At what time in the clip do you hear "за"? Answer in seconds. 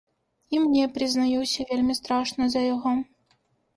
2.55-2.61